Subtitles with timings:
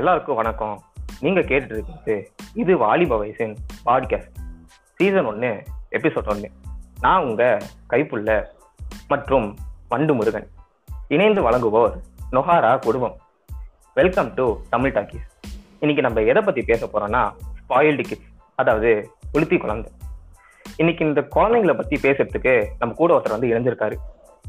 [0.00, 0.82] எல்லாருக்கும் வணக்கம்.
[1.20, 3.56] நீங்க கேட்டுட்டு இருக்கிறது இது வாலிப வயசின்
[3.86, 4.36] பாட்காஸ்ட்
[4.94, 6.50] சீசன் ஒன்று எபிசோட் ஒன்று
[7.00, 7.58] நான் உங்க
[7.90, 8.44] கைப்புள்ள
[9.08, 9.56] மற்றும்
[9.88, 10.48] வண்டு முருகன்.
[11.08, 11.92] இணைந்து வழங்குவோர்
[12.32, 13.16] நொஹாரா குடும்பம்.
[13.94, 15.28] வெல்கம் டு தமிழ் டாக்கிஸ்
[15.78, 19.92] இன்னைக்கு நம்ம எதை பத்தி பேச போறோம்னா ஸ்பாயில்டு கிட்ஸ் அதாவது உளுத்தி குழந்தை.
[20.76, 23.96] இன்னைக்கு இந்த குழந்தைங்களை பத்தி பேசுறதுக்கு நம்ம கூட ஒருத்தர் வந்து இணைஞ்சிருக்காரு.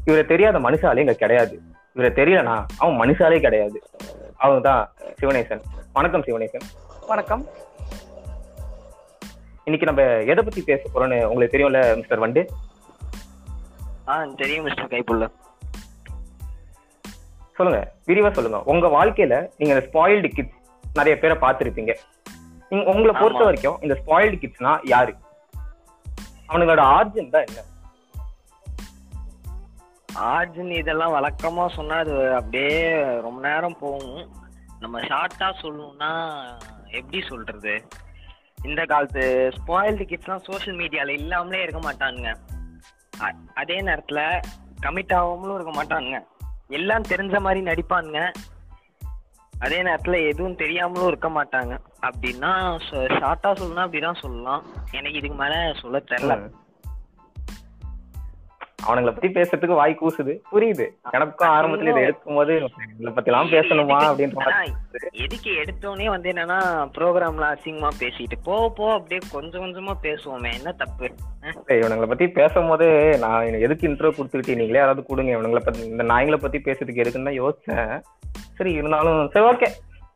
[0.04, 1.60] இவரை தெரியாத மனுஷாலே இங்க கிடையாது.
[1.94, 3.82] இவரை தெரியலனா அவன் மனுஷாலே கிடையாது.
[4.44, 5.60] அவங்க தான் சிவனேசன்.
[5.92, 6.64] வணக்கம் சிவனேசன்.
[7.06, 7.42] வணக்கம்.
[9.64, 10.02] இன்னைக்கு நம்ம
[10.32, 12.42] எதை பத்தி பேச போறோம்னு உங்களுக்கு தெரியும்ல மிஸ்டர் வண்டு?
[14.08, 15.30] ஆ தெரியும் மிஸ்டர் கைப்புள்ள.
[17.56, 18.60] சொல்லுங்க விரிவா சொல்லுங்க.
[18.72, 20.58] உங்க வாழ்க்கையில நீங்க இந்த ஸ்பாயில்டு கிட்ஸ்
[20.94, 21.94] நிறைய பேரை பார்த்திருப்பீங்க.
[22.68, 23.44] உங்களை பொறுத்த.
[23.44, 25.14] வரைக்கும் இந்த ஸ்பாயில்டு கிட்ஸ்னா யாரு?
[26.48, 27.60] அவனுங்களோட ஆர்ஜின் தான் என்ன?
[30.14, 34.32] ஆர்ஜின் இதெல்லாம் வழக்கமா சொன்னா அது அப்படியே ரொம்ப நேரம் போகும்.
[34.80, 36.42] நம்ம ஷார்ட்டா சொல்லணும்னா
[36.86, 37.88] எப்படி சொல்றது?
[38.62, 42.36] இந்த காலத்து ஸ்பாயில்டு கிட்ஸ்லாம் சோஷியல் மீடியால இல்லாமலே இருக்க மாட்டானுங்க.
[43.54, 44.42] அதே நேரத்துல
[44.82, 46.26] கமிட் ஆகாமலும் இருக்க மாட்டானுங்க.
[46.68, 48.32] எல்லாம் தெரிஞ்ச மாதிரி நடிப்பானுங்க.
[49.60, 51.78] அதே நேரத்துல எதுவும் தெரியாமலும் இருக்க மாட்டாங்க.
[52.02, 54.64] அப்படின்னா ஷார்ட்டா சொல்லணும்னா அப்படிதான் சொல்லலாம்.
[54.90, 56.50] எனக்கு இதுக்கு மேல சொல்ல தெரியல.
[58.86, 60.32] அவனுங்களை பத்தி பேசுறதுக்கு வாய் கூசுது.
[60.52, 60.86] புரியுது.
[61.10, 62.54] எனக்கும் ஆரம்பத்துல இதை எடுக்கும் போது
[62.98, 64.48] இதை பத்தி எல்லாம் பேசணுமா அப்படின்ற
[65.24, 66.58] எதுக்கு எடுத்தோடனே வந்து என்னன்னா
[66.96, 71.10] ப்ரோக்ராம்ல அசிங்கமா பேசிட்டு போக போக அப்படியே கொஞ்சம் கொஞ்சமா பேசுவோமே என்ன தப்பு?
[71.68, 72.86] இவனுங்களை பத்தி பேசும்போது
[73.18, 75.32] நான் எனக்கு எதுக்கு இன்ட்ரோ கொடுத்துக்கிட்டு நீங்களே யாராவது கொடுங்க.
[75.36, 77.94] இவனுங்களை பத்தி இந்த நாய்களை பத்தி பேசுறதுக்கு எதுக்குன்னு தான் யோசிச்சேன்.
[78.56, 79.70] சரி இருந்தாலும் சரி ஓகே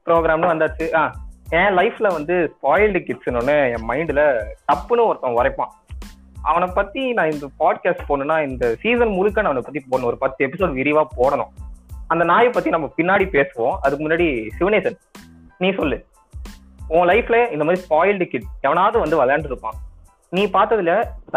[0.07, 0.95] ப்ரோக்ராம்னு வந்தாச்சு.
[0.95, 1.03] ஆ
[1.51, 4.23] என் லைஃப்ல வந்து ஸ்பாயில்டு கிட்ஸ்னு ஒன்று என் மைண்ட்ல
[4.73, 5.75] தப்புன்னு ஒருத்தன் உரைப்பான்.
[6.51, 10.09] அவனை பத்தி நான் இந்த பாட்காஸ்ட் போடணும்னா இந்த சீசன் முழுக்க நான் அவனை பத்தி போடணும்.
[10.11, 11.53] ஒரு பத்து எபிசோட் விரிவா போடணும்.
[12.07, 13.77] அந்த நாயை பத்தி நம்ம பின்னாடி பேசுவோம்.
[13.83, 14.97] அதுக்கு முன்னாடி சிவனேசன்
[15.59, 15.99] நீ சொல்லு.
[16.89, 19.79] உன் லைஃப்ல இந்த மாதிரி ஸ்பாயில்டு கிட் எவனாவது வந்து விளையாண்டு இருப்பான்
[20.29, 20.93] நீ பார்த்ததுல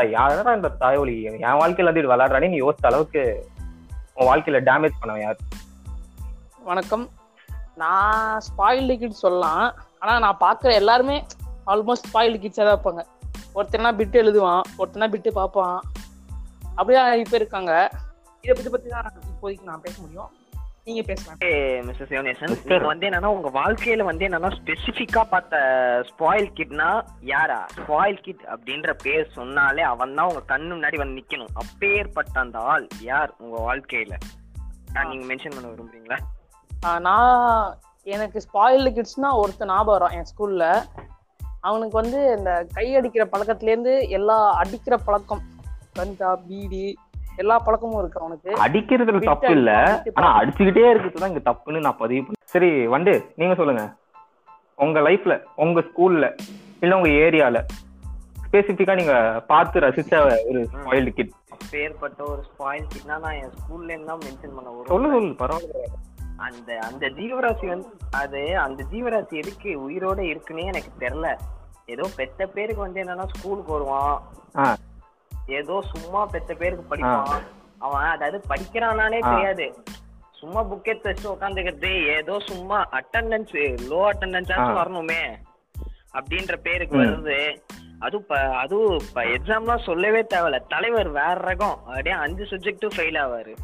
[0.09, 2.49] யாரா இந்த தாயோலி என் வாழ்க்கையில வந்து இது விளையாடுறானே?
[2.49, 3.47] நீ யோசித்த அளவுக்கு
[4.13, 5.37] உன் வாழ்க்கையில டேமேஜ் பண்ணவன் யார்?
[6.63, 7.09] வணக்கம்.
[7.75, 9.73] நான் ஸ்பாயில்டு கிட் சொல்லலாம்.
[9.99, 11.25] ஆனா நான் பார்க்குற எல்லாருமே
[11.67, 13.03] ஆல்மோஸ்ட் ஸ்பாயில்டு கிட்ஸா தான் இருப்பாங்க.
[13.55, 15.79] ஒருத்தனா பிட்டு எழுதுவான் ஒருத்தனா பிட்டு பார்ப்பான்.
[16.79, 17.73] அப்படியே இப்போ இருக்காங்க.
[18.43, 20.29] இதை பத்தி பத்தி தான் இப்போதைக்கு நான் பேச முடியும்.
[20.85, 21.39] நீங்க பேசலாம்.
[21.87, 25.57] மிஸ்டர் சிவனேசன் நீங்க வந்து என்னன்னா உங்க வாழ்க்கையில வந்து என்னன்னா ஸ்பெசிபிக்கா பார்த்த
[26.09, 26.87] ஸ்பாயில் கிட்னா
[27.31, 27.59] யாரா?
[27.79, 31.53] ஸ்பாயில் கிட் அப்படின்ற பேர் சொன்னாலே அவன் தான் உங்க கண்ணு முன்னாடி வந்து நிக்கணும்.
[31.63, 34.15] அப்பேற்பட்ட அந்த ஆள் யார் உங்க வாழ்க்கையில?
[34.93, 36.19] நான் நீங்க மென்ஷன் பண்ண விரும்புறீங்களா?
[37.07, 37.77] நான்
[38.15, 40.65] எனக்கு ஸ்பாயில்டு கிட்ஸ்னா ஒருத்தன் ஞாபகம் வரும் என் ஸ்கூல்ல
[41.63, 45.43] அவனுக்கு வந்து இந்த கை அடிக்கிற பழக்கத்துலேருந்து எல்லா அடிக்கிற பழக்கம்
[45.95, 46.83] கஞ்சா பீடி
[47.37, 48.51] எல்லா பழக்கமும் இருக்கு அவனுக்கு.
[48.63, 49.71] அடிக்கிறதுல தப்பு இல்ல.
[50.15, 53.83] ஆனா அடிச்சுக்கிட்டே இருக்கிறது தான் இங்க தப்புன்னு நான் பதிவு பண்ணேன் சரி வண்டு நீங்க சொல்லுங்க.
[54.77, 56.25] உங்க லைஃப்ல உங்க ஸ்கூல்ல
[56.81, 57.59] இல்ல உங்க ஏரியால
[58.43, 59.15] ஸ்பெசிபிக்கா நீங்க
[59.47, 60.13] பார்த்து ரசிச்ச
[60.49, 65.11] ஒரு ஸ்பாயில்டு கிட் அப்பேற்பட்ட ஒரு ஸ்பாயில் கிட்னா நான் என் ஸ்கூல்ல இருந்து தான் மென்ஷன் பண்ண சொல்லு
[65.11, 65.89] சொல்லு பரவாயில்ல.
[66.39, 71.37] அந்த அந்த ஜீவராசி வந்து அது அந்த ஜீவராசி எதுக்கு உயிரோட இருக்குன்னே எனக்கு தெரியல
[71.85, 74.21] ஏதோ பெத்த பேருக்கு வந்து என்னன்னா ஸ்கூலுக்கு வருவான்.
[75.47, 77.41] ஏதோ சும்மா பெத்த பேருக்கு படிப்பான்.
[77.77, 79.19] அவன் அதாவது படிக்கிறானானே.
[79.29, 79.83] தெரியாது.
[80.31, 83.53] சும்மா புக் எடுத்து வச்சுட்டு உட்காந்துக்கிறது ஏதோ சும்மா அட்டெண்டன்ஸ்
[83.91, 84.79] லோ அட்டெண்டன்ஸாச்சும்.
[84.81, 85.23] வரணுமே
[86.13, 86.97] அப்படின்ற பேருக்கு.
[86.97, 87.39] வருது.
[87.99, 90.59] அதுவும் இப்ப அதுவும் எக்ஸாம்லாம் சொல்லவே தேவையில்ல.
[90.67, 91.77] தலைவர் வேற ரகம்.
[91.87, 93.55] அப்படியே அஞ்சு சப்ஜெக்டும் ஃபெயில் ஆவாரு.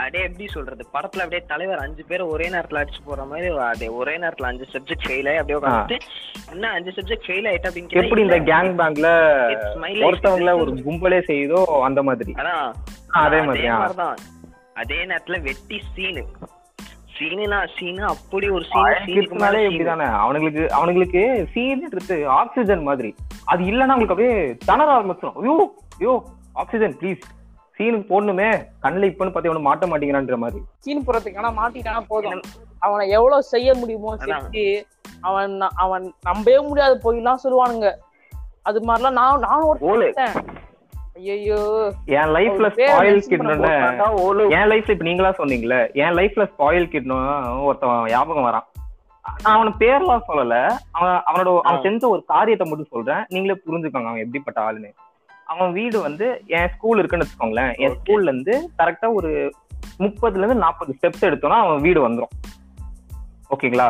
[0.00, 0.82] அப்படியே எப்படி சொல்றது?
[0.92, 5.06] படத்துல அப்படியே தலைவர் அஞ்சு பேரை ஒரே நேரத்துல அடிச்சு போற மாதிரி அப்படியே ஒரே நேரத்துல அஞ்சு சப்ஜெக்ட்
[5.06, 5.98] ஃபெயில் ஆகி அப்படியே உட்காந்துட்டு
[6.52, 7.68] என்ன அஞ்சு சப்ஜெக்ட் ஃபெயில் ஆயிட்டா?
[7.68, 9.10] அப்படின்னு எப்படி இந்த கேங் பேங்க்ல.
[10.08, 12.34] ஒருத்தவங்கள ஒரு கும்பலே செய்யுதோ அந்த மாதிரி.
[12.40, 12.70] அதான்.
[13.22, 13.66] அதே மாதிரி,
[14.76, 16.24] அதே நேரத்துல வெட்டி சீனு
[17.14, 18.84] சீனுனா சீனு அப்படி ஒரு சீன்
[19.64, 20.06] இப்படிதானே?
[20.20, 21.22] அவனுங்களுக்கு அவனுங்களுக்கு
[21.54, 23.10] சீன்றது ஆக்சிஜன் மாதிரி.
[23.46, 25.56] அது இல்லைன்னா அவங்களுக்கு அப்படியே தணர ஆரம்பிச்சிடும் ஐயோ
[25.98, 26.14] ஐயோ
[26.54, 27.22] ஆக்சிஜன் ப்ளீஸ்
[27.80, 28.48] சீனுக்கு போடணுமே
[28.84, 30.60] கண்ணில் இப்பன்னு பார்த்து அவனு மாட்ட மாட்டேங்கிறான்ற மாதிரி.
[30.84, 32.42] சீன் போறதுக்கு ஆனா மாட்டிட்டானா போதும்.
[32.86, 34.12] அவனை எவ்வளவு செய்ய முடியுமோ.
[34.24, 34.64] செஞ்சு
[35.28, 35.54] அவன்
[35.84, 37.88] அவன் நம்பவே முடியாத போயெல்லாம் சொல்லுவானுங்க.
[38.68, 40.58] அது மாதிரிலாம் நான் நானும்
[41.20, 41.58] ஐயோ
[42.18, 43.72] என் லைஃப்ல ஒரு ஸ்பாயில் கிட்னு
[44.58, 47.16] என் லைஃப்ல இப்ப நீங்களா சொன்னீங்களே என் லைஃப்ல ஸ்பாயில் கிட்னு
[47.68, 48.66] ஒருத்தன் ஞாபகம் வரான்.
[49.44, 50.54] நான் அவன பேர்லாம் சொல்லல.
[50.96, 51.84] அவன் அவனோட அவன்.
[51.86, 53.22] செஞ்ச ஒரு காரியத்தை மட்டும் சொல்றேன்.
[53.34, 54.90] நீங்களே புரிஞ்சுக்கோங்க அவன் எப்படிப்பட்ட ஆளுன்னு.
[55.50, 57.76] அவன் வீடு வந்து என் ஸ்கூல் இருக்குன்னு வச்சுக்கோங்களேன்.
[57.76, 57.96] என்.
[57.96, 59.30] ஸ்கூல்ல இருந்து கரெக்டா ஒரு
[59.98, 62.34] முப்பதுல இருந்து நாற்பது ஸ்டெப்ஸ் எடுத்தோம்னா அவன் வீடு வந்துரும்.
[63.50, 63.88] ஓகேங்களா?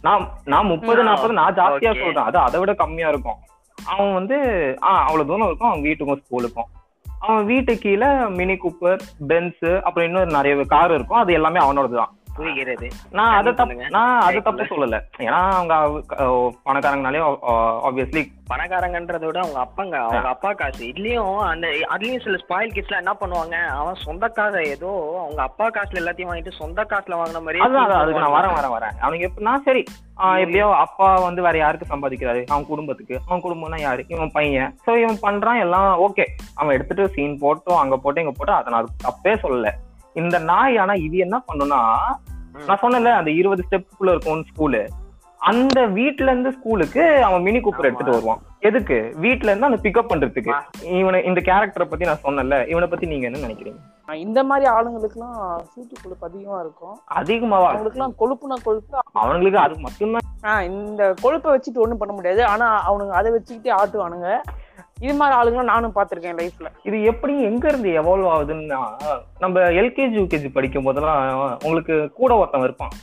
[0.00, 2.00] நான் நான் முப்பது நாற்பது நான் ஜாஸ்தியா.
[2.00, 2.24] சொல்றேன்.
[2.28, 3.38] அது அதை விட கம்மியா இருக்கும்.
[3.84, 4.38] அவன் வந்து
[4.82, 5.70] ஆ அவ்வளவு தூரம் இருக்கும்.
[5.70, 6.70] அவன் வீட்டுக்கும் ஸ்கூலுக்கும்
[7.18, 8.06] அவன் வீட்டு கீழே
[8.38, 11.18] மினி கூப்பர் பென்ஸ் அப்புறம் இன்னும் நிறைய கார் இருக்கும்.
[11.18, 12.86] அது எல்லாமே அவனோடது தான் புரிகிறது.
[13.10, 13.88] நான் அதை தப்பு.
[13.90, 14.38] நான் அதை.
[14.40, 14.98] தப்பு சொல்லல.
[15.20, 15.74] ஏன்னா அவங்க
[16.66, 17.20] பணக்காரங்கனாலே
[17.88, 20.80] ஆப்வியஸ்லி பணக்காரங்கன்றத விட அவங்க அப்பங்க அவங்க அப்பா காசு.
[20.88, 23.56] இதுலயும் அந்த அதுலயும் சில ஸ்பாயில் கிட்ஸ்லாம் என்ன பண்ணுவாங்க?
[23.76, 24.90] அவன் சொந்த காசை ஏதோ
[25.22, 28.36] அவங்க அப்பா காசுல எல்லாத்தையும் வாங்கிட்டு சொந்த காசுல வாங்கின அதான், அதுக்கு நான்.
[28.38, 28.96] வரேன் வரேன் வரேன்.
[29.00, 29.84] அவனுக்கு எப்படின்னா சரி.
[30.40, 32.42] எப்படியோ அப்பா வந்து வேற யாருக்கு சம்பாதிக்கிறாரு?
[32.48, 33.16] அவன் குடும்பத்துக்கு.
[33.28, 34.02] அவன் குடும்பம்னா யாரு?
[34.08, 34.74] இவன் பையன்.
[34.86, 38.94] சோ இவன் பண்றான் எல்லாம் ஓகே அவன் எடுத்துட்டு சீன் போட்டோம் அங்க போட்டு இங்க போட்டு அதை நான்
[39.04, 39.70] தப்பே சொல்லல.
[40.14, 41.80] இந்த நாய் ஆனா இது என்ன பண்ணுனா.
[42.66, 44.88] நான் சொன்னேன்ல அந்த இருபது ஸ்டெப்புக்குள்ள இருக்கும் ஸ்கூலு
[45.38, 47.84] அந்த வீட்ல இருந்து ஸ்கூலுக்கு அவன் மினி கூப்பர்.
[47.84, 48.38] எடுத்துட்டு வருவான்.
[48.60, 49.12] எதுக்கு?
[49.16, 50.82] வீட்ல இருந்து அந்த பிக்கப் பண்றதுக்கு.
[50.84, 54.14] இவனை இந்த கேரக்டரை பத்தி நான் சொன்னேன்ல இவனை பத்தி நீங்க என்ன நினைக்கிறீங்க?
[54.14, 56.98] இந்த மாதிரி ஆளுங்களுக்குலாம் சூட்டு கொழுப்பு அதிகமா இருக்கும்.
[57.14, 57.56] அதிகமாவா?
[57.56, 58.98] அவங்களுக்குலாம் கொழுப்புனா கொழுப்பு.
[59.22, 60.20] அவனுங்களுக்கு அது மட்டும்தான்.
[60.42, 62.44] ஆஹ் இந்த கொழுப்பை வச்சுட்டு ஒண்ணும் பண்ண முடியாது.
[62.44, 64.42] ஆனா அவனுங்க அதை வச்சுக்கிட்டே ஆட்டுவானுங்க.
[65.04, 68.80] இது மாதிரி ஆளுங்களும் நானும் பார்த்திருக்கேன் லைஃப்ல இது எப்படி எங்க இருந்து எவால்வ் ஆகுதுன்னா
[69.44, 71.24] நம்ம எல்கேஜி யூகேஜி படிக்கும் போதெல்லாம்
[71.66, 72.94] உங்களுக்கு கூட ஒருத்தன் இருப்பான்.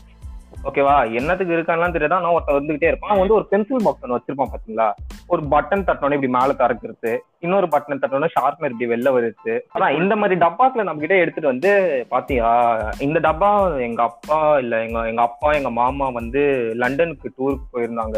[0.69, 2.15] ஓகேவா என்னத்துக்கு இருக்கான்லாம் தெரியாது.
[2.23, 3.11] நான் ஒருத்தன் வந்துகிட்டே இருப்பான்.
[3.11, 4.87] அவன் வந்து ஒரு பென்சில் பாக்ஸ் ஒன்று வச்சிருப்பான் பாத்தீங்களா?
[5.33, 7.11] ஒரு பட்டன் தட்டணும் இப்படி மேல திறக்கிறது
[7.45, 11.71] இன்னொரு பட்டன் தட்டணும் ஷார்ப்னர் இப்படி வெளில வருது ஆனா இந்த மாதிரி டப்பாக்களை நம்ம கிட்ட எடுத்துட்டு வந்து
[12.13, 12.49] பாத்தியா?
[13.07, 13.51] இந்த டப்பா
[13.89, 16.43] எங்க அப்பா இல்ல எங்க எங்க அப்பா எங்க மாமா வந்து
[16.83, 18.17] லண்டனுக்கு டூருக்கு போயிருந்தாங்க.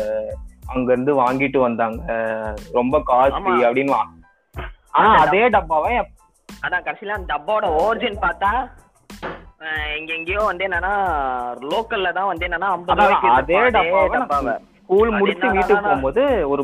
[0.73, 2.01] அங்க இருந்து வாங்கிட்டு வந்தாங்க.
[2.73, 3.55] ரொம்ப காஸ்ட்லி.
[3.65, 3.95] அப்படின்னு
[4.91, 5.93] ஆனா அதே டப்பாவை?
[6.61, 8.51] அதான் கடைசியில அந்த டப்பாவோட ஓரிஜின் பார்த்தா
[9.59, 10.91] அஹ், இங்க எங்கேயோ வந்து என்னன்னா
[11.65, 12.69] லோக்கல்ல தான் வந்து என்னன்னா
[13.31, 14.53] அதே டப்பாவை டப்பாவை.
[14.83, 16.63] ஸ்கூல் முடிச்சு வீட்டுக்கு போகும்போது ஒரு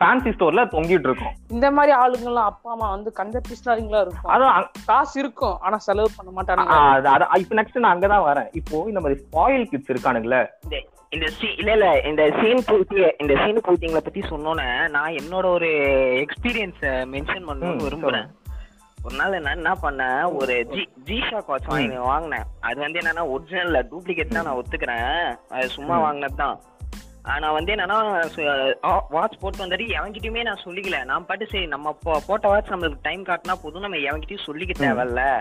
[0.00, 1.34] ஃபேன்சி ஸ்டோர்ல தொங்கிட்டு இருக்கும்.
[1.48, 4.32] இந்த மாதிரி ஆளுங்கெல்லாம் அப்பா அம்மா வந்து கஞ்ச பிஸ்னாரிங்களா இருக்கும்.
[4.32, 8.48] அதான் காசு இருக்கும் ஆனா செலவு பண்ண ஆ, மாட்டானுங்க அது- அது- இப்ப நெக்ஸ்ட் நான் அங்கதான் வரேன்.
[8.52, 10.42] இப்போ இந்த மாதிரி ஸ்பாயில் கிட்ஸ் இருக்கானுங்களே.
[11.12, 15.68] இந்த சீ- இல்ல இல்ல இந்த சீன் பூட்டி இந்த சீன் பூட்டிங்களை பத்தி சொன்னோன்னே நான் என்னோட ஒரு
[16.24, 18.26] எக்ஸ்பீரியன்ஸ மென்ஷன் பண்ணணும்னு விரும்புறேன்.
[19.04, 22.42] ஒரு நாள் நான் என்ன பண்ணேன் ஒரு ஜி ஜி ஷாக் வாட்ச் வாங்கி வாங்கினேன்.
[22.60, 25.38] அது வந்து என்னன்னா ஒரிஜினல்ல டூப்ளிகேட் தான் நான் ஒத்துக்கிறேன்.
[25.48, 25.98] அது சும்மா.
[25.98, 26.60] வாங்கினது தான்.
[27.22, 28.26] நான் வந்து என்னன்னா
[29.10, 31.04] வாட்ச் போட்டு வந்தாரு எவன்கிட்டயுமே நான் சொல்லிக்கல.
[31.04, 34.70] நான் பாட்டு சரி நம்ம போட்ட வாட்ச் நம்மளுக்கு டைம் காட்டினா போதும் நம்ம எவன்கிட்டயும் சொல்லிக்க.
[34.78, 35.40] தேவையில்ல.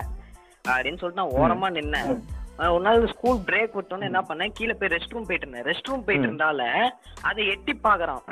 [0.67, 2.19] அப்படின்னு சொல்லிட்டு நான் ஓரமா நின்னேன்.
[2.57, 4.51] ஒரு நாள் ஸ்கூல் பிரேக் விட்டோன்னு என்ன பண்ணேன்?
[4.53, 5.63] கீழே போய் ரெஸ்ட் ரூம் போயிட்டு இருந்தேன்.
[5.63, 6.27] ரெஸ்ட் ரூம் போயிட்டு.
[6.27, 8.24] இருந்தால அதை எட்டி பாக்குறான்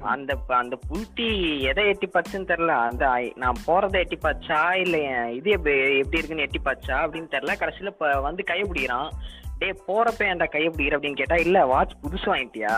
[0.00, 2.74] அந்த அந்த புல்ட்டி எதை எட்டி பாச்சுன்னு தெரியல.
[2.88, 4.96] அந்த நான் போறதை எட்டி பாச்சா இல்ல
[5.30, 7.54] இது எப்படி எப்படி இருக்குன்னு எட்டி பாச்சா அப்படின்னு தெரியல.
[7.62, 9.10] கடைசியில வந்து கையை பிடிக்கிறான்.
[9.58, 12.76] டேய் போறப்ப ஏன்டா கையை பிடிக்கிற அப்படின்னு கேட்டா இல்ல வாட்ச் புதுசு வாங்கிட்டியா?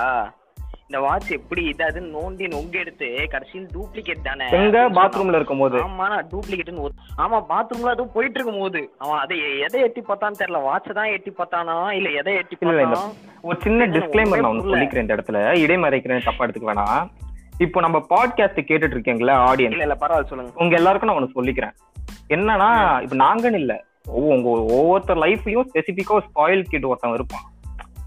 [0.90, 4.48] இந்த வாட்ச் எப்படி இது அதுன்னு நோண்டி நொங்க எடுத்து கடைசியில் டூப்ளிகேட் தானே?
[4.50, 4.90] எங்க.
[4.90, 5.78] பாத்ரூம்ல இருக்கும்போது?
[5.78, 6.88] ஆமா நான் டூப்ளிகேட்னு
[7.18, 10.62] ஆமா பாத்ரூம்ல அதுவும் போயிட்டு இருக்கும் போது அவன் அதை எதை எட்டி பார்த்தான்னு தெரியல.
[10.62, 11.90] வாட்ச் தான் எட்டி பார்த்தானா?
[11.90, 13.12] இல்ல எதை எட்டி பார்த்தானா?
[13.42, 15.58] ஒரு சின்ன டிஸ்க்ளைமர் நான் ஒன்று சொல்லிக்கிறேன் இந்த இடத்துல.
[15.58, 17.10] இடைமறைக்கிறேன் தப்பா எடுத்துக்க வேணாம்.
[17.58, 20.52] இப்போ நம்ம பாட்காஸ்ட் கேட்டுட்டு இருக்கீங்களா ஆடியன்ஸ் இல்ல இல்ல பரவாயில்ல சொல்லுங்க.
[20.54, 21.72] உங்க எல்லாருக்கும் நான் ஒன்று சொல்லிக்கிறேன்.
[22.28, 23.84] என்னன்னா இப்ப நாங்கன்னு இல்ல.
[24.06, 27.42] உங்க ஒவ்வொருத்தர் லைஃப்லயும் ஸ்பெசிபிக்கா ஸ்பாயில் கிட் ஒருத்தன் இருப்பான்.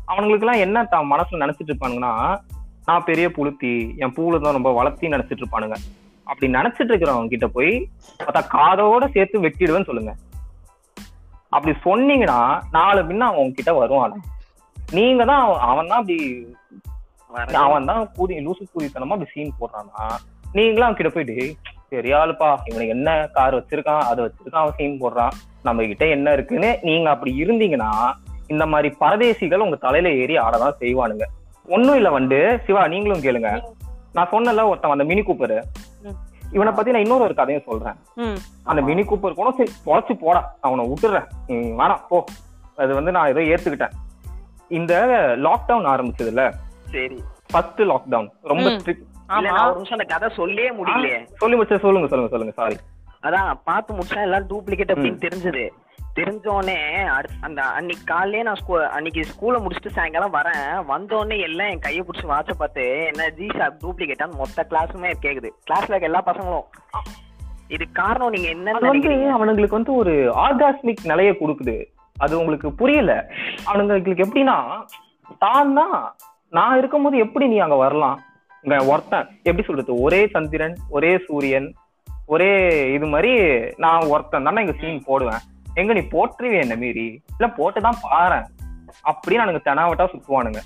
[0.07, 2.39] அவனுங்களுக்கு எல்லாம் என்ன மனசுல நினைச்சிட்டு இருப்பானுங்கன்னா
[2.87, 5.77] நான் பெரிய புளுத்தி என் பூல தான் ரொம்ப வளர்த்தி நினைச்சிட்டு இருப்பானுங்க.
[6.29, 7.71] அப்படி நினைச்சிட்டு இருக்கிறவங்க கிட்ட போய்
[8.23, 10.13] பார்த்தா காதோட சேர்த்து வெட்டிடுவேன்னு சொல்லுங்க.
[11.55, 12.39] அப்படி சொன்னீங்கன்னா
[12.77, 14.15] நாலு பின்ன அவன் உங்ககிட்ட வருவான்.
[14.97, 16.17] நீங்க தான் அவன் தான் அப்படி.
[17.65, 20.01] அவன் தான் கூதி லூசு கூதித்தனமா அப்படி சீன் போடுறான்னா
[20.57, 21.37] நீங்களும் அவன் கிட்ட போயிட்டு
[21.91, 25.33] பெரிய ஆளுப்பா இவனுக்கு என்ன கார் வச்சிருக்கான் அதை வச்சிருக்கான் அவன் சீன் போடுறான்.
[25.67, 27.89] நம்ம கிட்ட என்ன இருக்குன்னு நீங்க அப்படி இருந்தீங்கன்னா
[28.53, 31.25] இந்த மாதிரி பரதேசிகள் உங்க தலையில ஏறி ஆடதான் செய்வானுங்க.
[31.67, 33.61] ஒண்ணும் இல்ல வந்து சிவா நீங்களும் கேளுங்க.
[34.13, 35.61] நான் சொன்னல ஒருத்தன் அந்த மினி கூப்பர்.
[36.51, 37.95] இவனை பத்தி நான் இன்னொரு ஒரு கதையும் சொல்றேன்.
[38.63, 38.81] அந்த.
[38.81, 40.55] மினி கூப்பர் கூட சரி பொழைச்சு போடா.
[40.61, 41.27] அவனை விட்டுறேன்.
[41.47, 42.23] நீ வேணாம் போ.
[42.75, 43.91] அது வந்து நான் ஏதோ ஏத்துக்கிட்டேன்.
[44.67, 45.05] இந்த
[45.37, 46.53] லாக்டவுன் ஆரம்பிச்சதுல
[46.91, 47.23] சரி.
[47.51, 48.69] ஃபர்ஸ்ட் லாக்டவுன் ரொம்ப.
[48.69, 51.27] ஸ்ட்ரிக்ட் கதை சொல்லியே முடியலையே.
[51.33, 52.75] சொல்லி முடிச்ச சொல்லுங்க சொல்லுங்க சொல்லுங்க சாரி
[53.21, 55.69] அதான் பார்த்து முடிச்சா எல்லாம் டூப்ளிகேட் அப்படின்னு தெரிஞ்சது.
[56.17, 56.77] தெரிஞ்சோடனே
[57.41, 60.67] அந்த அன்னைக்கு காலையிலே நான் ஸ்கூ அன்னைக்கு ஸ்கூலை முடிச்சுட்டு சாயங்காலம் வரேன்.
[60.91, 65.49] வந்தோடனே எல்லாம் என் கையை பிடிச்சி வாட்ச பார்த்து என்ன ஜி ஷாப் டூப்ளிகேட்டான்னு மொத்த கிளாஸுமே கேக்குது.
[65.67, 66.67] கிளாஸ்ல இருக்க எல்லா பசங்களும்.
[67.75, 70.13] இது காரணம் நீங்க என்னன்னு வந்து அவனுங்களுக்கு வந்து ஒரு
[70.45, 71.77] ஆர்காஸ்மிக் நிலைய கொடுக்குது.
[72.17, 73.11] அது உங்களுக்கு புரியல.
[73.69, 74.57] அவனுங்களுக்கு எப்படின்னா
[75.45, 75.97] தான் தான்
[76.57, 78.17] நான் இருக்கும்போது எப்படி நீ அங்க வரலாம்?
[78.63, 79.29] இங்க ஒருத்தன்.
[79.47, 79.93] எப்படி சொல்றது?
[80.05, 81.67] ஒரே சந்திரன் ஒரே சூரியன்
[82.33, 82.51] ஒரே
[82.93, 83.33] இது மாதிரி
[83.85, 85.41] நான் ஒருத்தன் தானே இங்க சீன் போடுவேன்.
[85.73, 87.23] எங்க நீ போட்டுருவே என்ன மீறி?
[87.37, 88.45] இல்ல போட்டுதான் பாரேன்
[89.03, 90.59] அப்படின்னு எனக்கு தெனாவட்டா சுத்துவானுங்க.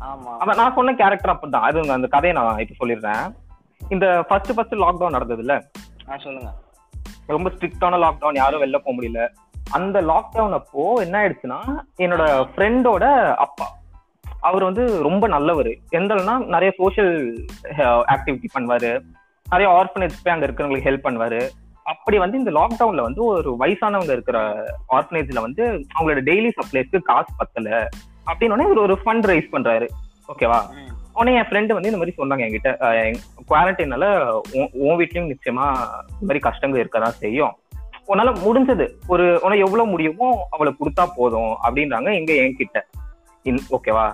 [0.00, 0.28] ஆமா.
[0.40, 1.60] அதான் நான் சொன்ன கேரக்டர் அப்படிதான்.
[1.60, 3.34] அது அந்த கதையை நான் இப்ப சொல்லிடுறேன்.
[3.88, 5.62] இந்த ஃபர்ஸ்ட் ஃபர்ஸ்ட் லாக்டவுன் நடந்ததுல
[6.18, 6.54] சொல்லுங்க.
[7.26, 9.28] ரொம்ப ஸ்ட்ரிக்டான லாக்டவுன் யாரும் வெளில போக முடியல.
[9.70, 13.66] அந்த லாக்டவுன் அப்போ என்ன ஆயிடுச்சுன்னா என்னோட ஃப்ரெண்டோட அப்பா.
[14.40, 15.66] அவர் வந்து ரொம்ப நல்லவர்.
[15.66, 17.46] எந்தனா நிறைய சோஷியல்
[17.78, 19.00] ஆக்டிவிட்டி பண்ணுவாரு.
[19.50, 21.48] நிறைய ஆர்ஃபனேஜ் போய் அங்க இருக்கிறவங்களுக்கு ஹெல்ப் பண்ணுவாரு.
[21.84, 24.38] அப்படி வந்து இந்த லாக்டவுன்ல வந்து ஒரு வயசானவங்க இருக்கிற
[24.88, 27.88] ஆர்ஃபனேஜ்ல வந்து அவங்களோட டெய்லி சப்ளைஸ்க்கு காசு பத்தல.
[28.26, 29.88] அப்படின்னு இவர் ஒரு ஃபண்ட் ரைஸ் பண்றாரு
[30.28, 30.58] ஓகேவா.
[31.12, 32.68] உடனே என் ஃப்ரெண்டு வந்து இந்த மாதிரி சொன்னாங்க என்கிட்ட
[33.48, 34.04] குவாரண்டைனால
[34.72, 37.56] உன் வீட்லயும் நிச்சயமா இந்த மாதிரி கஷ்டங்கள் இருக்கதான் செய்யும்.
[38.08, 38.86] உன்னால முடிஞ்சது.
[39.06, 41.56] ஒரு உனக்கு எவ்வளவு முடியுமோ அவளை கொடுத்தா போதும்.
[41.62, 42.78] அப்படின்றாங்க எங்க என்கிட்ட.
[43.70, 44.06] ஓகேவா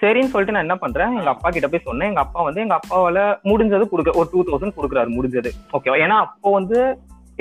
[0.00, 1.16] சரின்னு சொல்லிட்டு நான் என்ன பண்றேன்?
[1.18, 2.08] எங்க அப்பா கிட்ட போய் சொன்னேன்.
[2.08, 3.18] எங்க அப்பா வந்து எங்க அப்பாவால
[3.50, 5.52] முடிஞ்சது கொடுக்க ஒரு டூ தௌசண்ட் கொடுக்குறாரு முடிஞ்சது.
[5.76, 6.78] ஓகேவா ஏன்னா அப்போ வந்து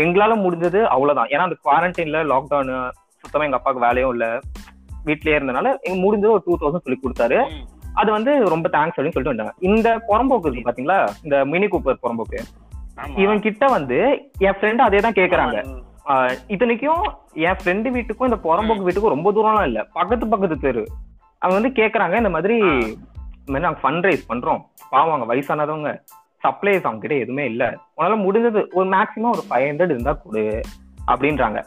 [0.04, 1.30] எங்களால முடிஞ்சது அவ்வளவுதான்.
[1.34, 2.74] ஏன்னா அந்த குவாரண்டைன்ல லாக்டவுன்
[3.24, 4.26] சுத்தமா எங்க அப்பாவுக்கு வேலையும் இல்ல.
[5.08, 7.40] வீட்லயே இருந்தனால எங்க முடிஞ்சது ஒரு டூ தௌசண்ட் சொல்லி கொடுத்தாரு.
[8.02, 9.54] அது வந்து ரொம்ப தேங்க்ஸ் அப்படின்னு சொல்லிட்டு வந்தாங்க.
[9.70, 11.00] இந்த புறம்போக்கு இருக்கு பாத்தீங்களா?
[11.24, 12.40] இந்த மினி கூப்பர் புறம்போக்கு.
[13.24, 13.98] இவன் கிட்ட வந்து
[14.48, 15.58] என் ஃப்ரெண்ட் அதே தான் கேக்குறாங்க.
[16.54, 17.04] இத்தனைக்கும்
[17.48, 19.80] என் ஃப்ரெண்டு வீட்டுக்கும் இந்த புறம்போக்கு வீட்டுக்கும் ரொம்ப தூரம்லாம் இல்ல.
[19.98, 20.84] பக்கத்து பக்கத்து தெரு.
[21.42, 22.58] அவங்க வந்து கேக்குறாங்க இந்த மாதிரி.
[23.40, 24.62] இந்த மாதிரி நாங்க ஃபண்ட் ரைஸ் பண்றோம்.
[24.90, 25.92] பாவம் அவங்க வயசானவங்க.
[26.44, 27.64] சப்ளைஸ் அவங்க கிட்ட எதுவுமே இல்ல.
[27.98, 30.62] உன்னால முடிஞ்சது ஒரு மேக்ஸிமம் ஒரு ஃபைவ் ஹண்ட்ரட் இருந்தா கொடு
[31.08, 31.60] அப்படின்றாங்க.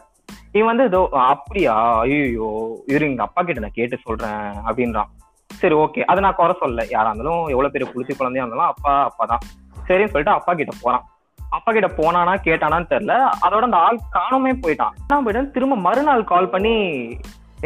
[0.51, 1.99] இவன் வந்து இதோ அப்படியா?
[1.99, 2.49] ஐயோ
[2.85, 5.09] இரு எங்க அப்பா கிட்ட நான் கேட்டு சொல்றேன் அப்படின்றான்.
[5.51, 9.25] சரி ஓகே அதை நான் குறை சொல்ல யாரா இருந்தாலும் எவ்வளவு பெரிய புளிச்சி குழந்தையா இருந்தாலும் அப்பா அப்பா
[9.25, 9.43] தான்
[9.87, 11.05] சரின்னு சொல்லிட்டு அப்பா கிட்ட போறான்.
[11.39, 13.15] அப்பா கிட்ட போனானா கேட்டானான்னு தெரியல.
[13.45, 14.95] அதோட அந்த ஆள் காணாமே போயிட்டான்.
[15.07, 16.73] நான் போயிட்டு திரும்ப மறுநாள் கால் பண்ணி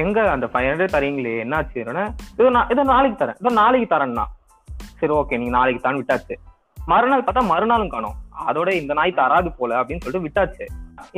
[0.01, 1.77] எங்க அந்த ஃபைவ் ஹண்ட்ரட் தரீங்களே என்னாச்சு
[2.33, 3.37] இது நான் இதை நாளைக்கு தரேன்.
[3.41, 4.25] இதோ நாளைக்கு தரேன்னா.
[4.99, 6.35] சரி ஓகே நீங்க நாளைக்கு தான் விட்டாச்சு.
[6.91, 8.15] மறுநாள் பார்த்தா மறுநாளும் காணோம்.
[8.49, 10.65] அதோட இந்த நாய் தராது போல அப்படின்னு சொல்லிட்டு விட்டாச்சு.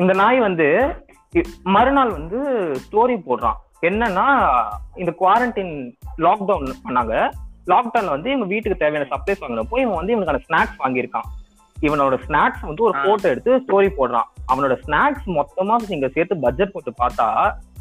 [0.01, 0.67] இந்த நாய் வந்து
[1.75, 2.39] மறுநாள் வந்து
[2.85, 3.57] ஸ்டோரி போடுறான்.
[3.87, 4.27] என்னன்னா
[5.01, 5.73] இந்த குவாரண்டைன்
[6.25, 7.13] லாக்டவுன் பண்ணாங்க.
[7.71, 11.29] லாக்டவுன்ல வந்து இவங்க வீட்டுக்கு தேவையான சப்ளைஸ் வாங்கினப்போ இவன் வந்து இவனுக்கான ஸ்நாக்ஸ் வாங்கியிருக்கான்.
[11.87, 12.95] இவனோட ஸ்நாக்ஸ் வந்து ஒரு.
[13.05, 14.29] போட்டோ எடுத்து ஸ்டோரி போடுறான்.
[14.51, 17.27] அவனோட ஸ்நாக்ஸ் மொத்தமா நீங்க சேர்த்து பட்ஜெட் போட்டு பார்த்தா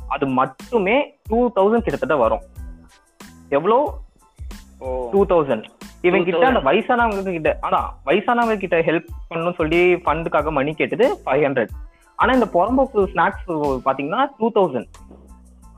[0.09, 0.97] அது மட்டுமே
[1.29, 2.45] டூ தௌசண்ட் கிட்டத்தட்ட வரும்.
[3.49, 3.79] எவ்வளோ.
[5.13, 5.67] டூ தௌசண்ட்
[6.07, 6.51] இவன் கிட்ட 2000.
[6.51, 11.73] அந்த வயசானவங்க கிட்ட ஆனா வயசானவங்க கிட்ட ஹெல்ப் பண்ணணும்னு சொல்லி ஃபண்டுக்காக மணி கேட்டது ஃபைவ் ஹண்ட்ரட்
[12.19, 13.49] ஆனா இந்த புறம்போக்கு ஸ்நாக்ஸ்
[13.87, 14.91] பாத்தீங்கன்னா டூ தௌசண்ட்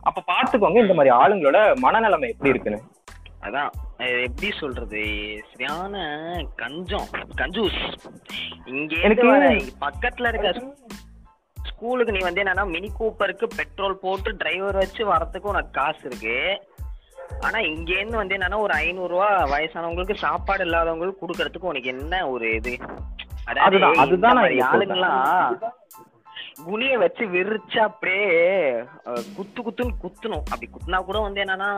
[0.09, 2.81] அப்ப பாத்துக்கோங்க இந்த மாதிரி ஆளுங்களோட மனநிலைமை எப்படி இருக்குன்னு.
[3.47, 3.71] அதான்
[4.27, 5.01] எப்படி சொல்றது?
[5.51, 5.95] சரியான
[6.61, 7.09] கஞ்சம்
[7.41, 7.79] கஞ்சூஸ்.
[8.73, 9.27] இங்க எனக்கு
[9.85, 10.51] பக்கத்துல இருக்க
[11.77, 16.63] ஸ்கூலுக்கு நீ வந்து என்னன்னா மினி கூப்பருக்கு பெட்ரோல் போட்டு டிரைவர் வச்சு வரதுக்கு உனக்கு காசு இருக்கு.
[17.41, 22.55] ஆனா இங்க இருந்து வந்து என்னன்னா ஒரு ஐநூறு ரூபா வயசானவங்களுக்கு சாப்பாடு இல்லாதவங்களுக்கு கொடுக்கறதுக்கு உனக்கு என்ன ஒரு
[22.55, 22.77] இது?
[23.45, 23.79] அதாவது.
[24.73, 25.59] ஆளுங்கெல்லாம்
[26.65, 28.29] குனிய வச்சு விரிச்சு அப்படியே
[29.37, 30.45] குத்து குத்துன்னு குத்தணும்.
[30.45, 31.69] அப்படி குத்துனா கூட வந்து என்னன்னா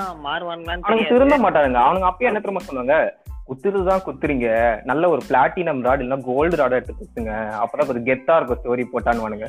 [0.87, 1.09] தெரியாது.
[1.09, 1.81] திருந்த மாட்டானுங்க.
[1.87, 3.11] அவனுங்க அப்பயே என்ன தெரியுமா சொன்னாங்க?
[3.49, 4.81] குத்துறதுதான் குத்துறீங்க.
[4.85, 7.35] நல்ல ஒரு பிளாட்டினம் ராட் இல்லைன்னா கோல்டு ராட் எடுத்து குத்துங்க.
[7.63, 9.49] அப்பதான் ஒரு கெத்தா இருக்கும் ஸ்டோரி போட்டான்னு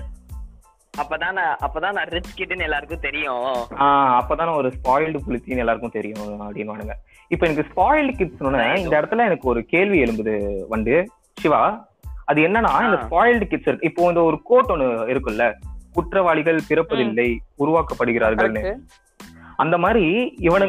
[1.00, 3.44] அப்பதான் அப்பதான் நான் ரிச் கிட்னு எல்லாருக்கும் தெரியும்.
[3.80, 6.96] ஆஹ் அப்பதான் ஒரு ஸ்பாயில்டு புளிச்சின்னு எல்லாருக்கும் தெரியும் அப்படின்னு
[7.32, 8.44] இப்ப எனக்கு ஸ்பாயில்டு கிட்ஸ்
[8.80, 10.34] இந்த இடத்துல எனக்கு ஒரு கேள்வி எழும்புது
[10.70, 10.94] வந்து
[11.38, 11.62] சிவா
[12.26, 12.98] அது என்னன்னா இந்த.
[13.06, 15.46] ஸ்பாயில்டு கிட்ஸ் இருக்கு இப்போ இந்த ஒரு கோட் ஒண்ணு இருக்குல்ல
[15.94, 17.30] குற்றவாளிகள் பிறப்பதில்லை
[17.60, 18.64] உருவாக்கப்படுகிறார்கள்னு.
[19.58, 20.04] அந்த மாதிரி
[20.42, 20.68] இவனு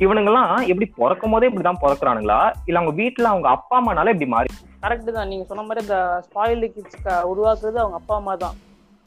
[0.00, 2.38] இவனுங்கெல்லாம் எப்படி பிறக்கும் போதே இப்படிதான் பிறக்குறானுங்களா?
[2.66, 4.50] இல்ல அவங்க வீட்டுல அவங்க அப்பா அம்மானால இப்படி மாறி
[4.82, 6.98] கரெக்ட் தான் நீங்க சொன்ன மாதிரி இந்த ஸ்பாயில்டு கிட்ஸ்
[7.30, 8.56] உருவாக்குறது அவங்க அப்பா அம்மா தான்.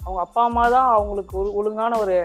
[0.04, 2.18] அவங்க அப்பா அம்மா தான் அவங்களுக்கு ஒரு ஒழுங்கான ஒரு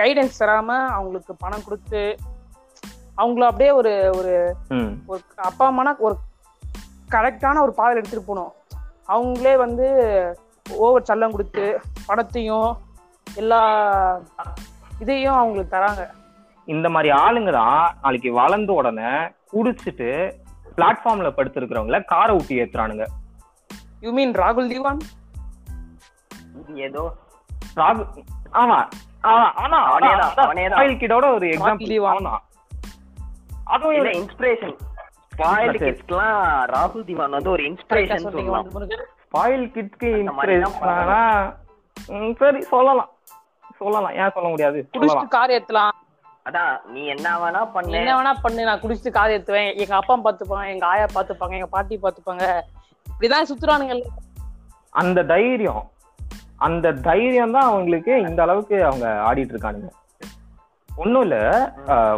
[0.00, 2.02] கைடன்ஸ் தராம அவங்களுக்கு பணம் கொடுத்து
[3.20, 4.32] அவங்கள அப்படியே ஒரு ஒரு
[5.50, 6.16] அப்பா அம்மானா ஒரு
[7.14, 8.52] கரெக்டான ஒரு பாதையில் எடுத்துட்டு போகணும்.
[9.14, 9.86] அவங்களே வந்து
[10.84, 11.64] ஓவர் சல்லம் கொடுத்து
[12.08, 12.70] பணத்தையும்
[13.26, 13.60] எல்லா
[15.02, 16.02] இதையும் அவங்களுக்கு தராங்க.
[16.68, 19.12] இந்த மாதிரி ஆளுங்க தான் நாளைக்கு வளர்ந்த உடனே
[19.52, 20.10] குடிச்சிட்டு
[20.78, 23.06] பிளாட்ஃபார்ம்ல படுத்திருக்கிறவங்கள காரை ஊட்டி ஏத்துறானுங்க.
[24.04, 25.00] யூ மீன் ராகுல் தீவான்?
[26.86, 27.02] ஏதோ
[27.76, 28.04] ராகு
[28.52, 28.78] ஆமா
[29.24, 29.78] ஆமா ஆனா.
[30.34, 31.94] ஸ்பாயில் கிட்டோட ஒரு எக்ஸாம்பிள்.
[32.10, 32.42] அவன்தான்
[33.66, 34.74] அதுவும் இல்ல இன்ஸ்பிரேஷன்
[35.32, 35.86] ஸ்பாயில்டு சரி.
[35.86, 36.40] கிட்ஸ்க்குலாம்
[36.74, 38.68] ராகுல் திவான் வந்து ஒரு இன்ஸ்பிரேஷன் சொல்லலாம்.
[39.24, 40.76] ஸ்பாயில் கிட்ஸ்க்கு இன்ஸ்பிரேஷன்
[42.40, 43.10] சரி சொல்லலாம்.
[43.80, 44.14] சொல்லலாம்.
[44.20, 44.78] ஏன் சொல்ல முடியாது?
[44.94, 45.94] குடிச்சிட்டு கார் ஏத்தலாம்.
[46.46, 47.96] அதான் நீ என்ன வேணா பண்ணு.
[47.98, 48.64] என்ன வேணா பண்ணு.
[48.64, 49.70] நான் குடிச்சிட்டு கார் ஏத்துவேன்.
[49.82, 52.44] எங்க அப்பா பாத்துப்பாங்க எங்க ஆயா பாத்துப்பாங்க எங்க பாட்டி பாத்துப்பாங்க.
[53.06, 53.96] இப்படிதான் சுத்துறானுங்க
[54.92, 55.82] அந்த தைரியம்
[56.56, 59.88] அந்த தைரியம் தான் அவங்களுக்கு இந்த அளவுக்கு அவங்க ஆடிட்டு இருக்கானுங்க.
[61.02, 61.36] ஒண்ணும் இல்ல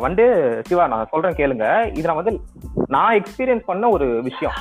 [0.01, 0.25] வந்து
[0.67, 1.67] சிவா நான் சொல்றேன் கேளுங்க.
[1.97, 2.35] இது நான் வந்து
[2.95, 4.57] நான் எக்ஸ்பீரியன்ஸ் பண்ண ஒரு விஷயம்.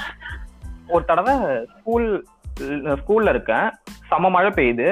[0.88, 1.36] ஒரு தடவை
[1.80, 2.08] ஸ்கூல்
[3.02, 3.68] ஸ்கூல்ல இருக்கேன்.
[4.10, 4.90] செம மழை பெய்யுது.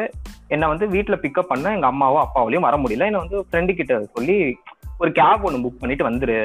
[0.47, 3.07] என்னை வந்து வீட்டுல பிக்கப் பண்ண எங்க அம்மாவோ அப்பாவாலையும் வர முடியல.
[3.09, 4.37] என்ன வந்து ஃப்ரெண்டு கிட்ட சொல்லி
[4.97, 6.37] ஒரு கேப் ஒன்று புக் பண்ணிட்டு வந்துரு.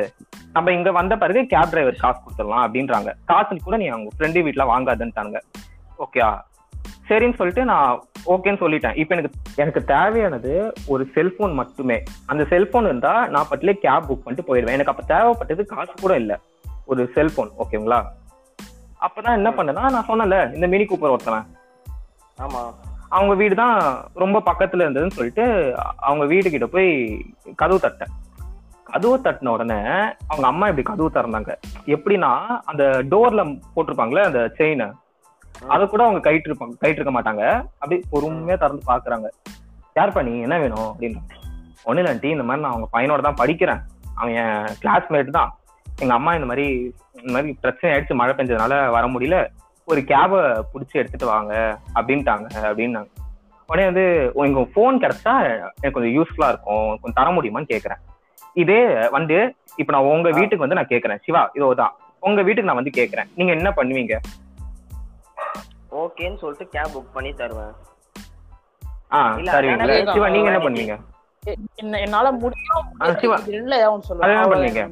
[0.53, 3.11] நம்ம இங்க வந்த பிறகு கேப் டிரைவர் காசு கொடுத்துடலாம் அப்படின்றாங்க.
[3.25, 5.41] காசு கூட நீ அவங்க ஃப்ரெண்டு வீட்டுல வாங்காதுன்ட்டானுங்க.
[5.99, 6.23] ஓகே
[7.11, 8.97] சரின்னு சொல்லிட்டு நான் ஓகேன்னு சொல்லிட்டேன்.
[8.97, 12.03] இப்போ எனக்கு எனக்கு தேவையானது ஒரு செல்போன் மட்டுமே.
[12.27, 14.79] அந்த செல்போன் இருந்தா நான் பட்டிலே கேப் புக் பண்ணிட்டு போயிடுவேன்.
[14.79, 16.37] எனக்கு அப்ப தேவைப்பட்டது காசு கூட இல்லை.
[16.87, 18.05] ஒரு செல்போன் ஓகேங்களா?
[19.01, 21.47] அப்பதான் என்ன பண்ணேன்னா நான் சொன்னேன்ல இந்த மினி கூப்பர் ஒருத்தவன்.
[22.39, 22.75] ஆமா.
[23.09, 27.21] அவங்க வீடு தான் ரொம்ப பக்கத்துல இருந்ததுன்னு சொல்லிட்டு அவங்க வீடு கிட்ட போய்
[27.57, 28.39] கதவு தட்டேன்.
[28.85, 29.79] கதவு தட்டின உடனே
[30.29, 31.55] அவங்க அம்மா இப்படி கதவு திறந்தாங்க.
[31.87, 34.93] எப்படின்னா அந்த டோர்ல போட்டிருப்பாங்களே அந்த செயின்
[35.69, 37.65] அதை கூட அவங்க கைட்டு இருப்பாங்க கைட்டு இருக்க மாட்டாங்க.
[37.79, 39.29] அப்படியே பொறுமையா திறந்து பாக்குறாங்க.
[39.95, 40.41] யார் பண்ணி?
[40.41, 40.97] என்ன வேணும்?
[40.99, 41.17] அப்படின்னு.
[41.85, 43.81] ஒண்ணு இல்லை இந்த மாதிரி நான் அவங்க பையனோட தான் படிக்கிறேன்.
[44.15, 45.59] அவன் என் கிளாஸ்மேட் தான்.
[45.99, 49.47] எங்க அம்மா இந்த மாதிரி இந்த மாதிரி பிரச்சனை ஆயிடுச்சு மழை பெஞ்சதுனால வர முடியல.
[49.85, 53.07] ஒரு கேபை பிடிச்சி எடுத்துட்டு வாங்க அப்படின்ட்டாங்க அப்படின்னாங்க.
[53.67, 56.99] உடனே வந்து உங்க ஃபோன் கிடைச்சா எனக்கு கொஞ்சம் யூஸ்ஃபுல்லா இருக்கும்.
[57.01, 57.99] கொஞ்சம் தர முடியுமான்னு கேக்குறேன்.
[58.55, 61.19] இதே வந்து இப்ப நான் உங்க வீட்டுக்கு வந்து நான் கேக்குறேன்.
[61.25, 63.29] சிவா இதோ தான் உங்க வீட்டுக்கு நான் வந்து கேக்குறேன்.
[63.35, 64.19] நீங்க என்ன பண்ணுவீங்க?
[65.91, 67.73] ஓகேன்னு சொல்லிட்டு கேப் புக் பண்ணி தருவேன்.
[69.13, 70.59] ஆ சிவா நீங்க என்ன.
[70.59, 71.01] பண்ணுவீங்க?
[71.79, 73.39] என்னால முடியும் சிவா.
[73.47, 74.57] இல்ல அவன் சொல்ல.
[74.57, 74.89] என்ன?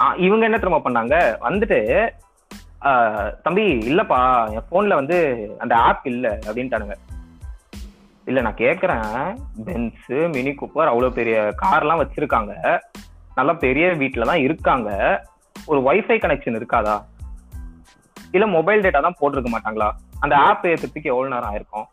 [0.00, 1.36] ஆ, இவங்க என்ன தெரியுமா பண்ணாங்க?
[1.40, 2.10] வந்துட்டு
[3.42, 6.94] தம்பி இல்லப்பா என் போன்ல வந்து அந்த ஆப் இல்ல அப்படின்ட்டானுங்க.
[8.24, 9.36] இல்ல நான் கேக்குறேன்.
[9.64, 12.80] பென்ஸ் மினி கூப்பர் அவ்வளவு பெரிய கார்லாம் வச்சிருக்காங்க.
[13.34, 15.22] நல்ல பெரிய வீட்டுல தான் இருக்காங்க.
[15.66, 17.04] ஒரு வைஃபை கனெக்ஷன் இருக்காதா?
[18.32, 19.90] இல்ல மொபைல் டேட்டா தான் போட்டிருக்க மாட்டாங்களா?
[20.20, 21.84] அந்த ஆப் ஏத்துறதுக்கு எவ்வளவு நேரம் ஆயிருக்கும்?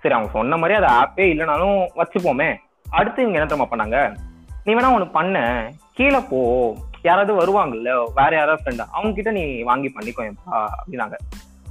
[0.00, 2.56] சரி அவங்க சொன்ன மாதிரி அது ஆப்பே இல்லைனாலும் வச்சுப்போமே.
[2.90, 4.16] அடுத்து இவங்க என்ன தெரியுமா பண்ணாங்க?
[4.64, 5.68] நீ வேணா ஒண்ணு பண்ண.
[5.94, 6.74] கீழே போ.
[7.02, 11.12] யாராவது வருவாங்கல்ல வேற யாராவது ஃப்ரெண்டா அவங்க கிட்ட நீ வாங்கி பண்ணிக்கோயப்பா அப்படின்னாங்க.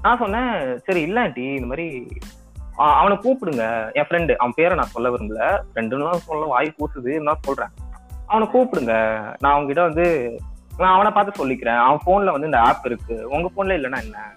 [0.01, 2.07] நான் சொன்னேன் சரி இல்லாட்டி இந்த மாதிரி
[2.75, 3.93] அவனை கூப்பிடுங்க.
[3.93, 5.61] என் ஃப்ரெண்டு அவன் பேரை நான் சொல்ல விரும்பல.
[5.73, 7.69] ஃப்ரெண்டுலாம் சொல்ல வாய் கூசுது இருந்தாலும் சொல்றேன்.
[8.27, 8.93] அவனை கூப்பிடுங்க.
[9.39, 10.05] நான் அவன்கிட்ட வந்து
[10.77, 11.77] நான் அவனை பார்த்து சொல்லிக்கிறேன்.
[11.77, 13.27] அவன் போன்ல வந்து இந்த ஆப் இருக்கு.
[13.29, 14.31] உங்க போன்ல இல்லைன்னா என்ன?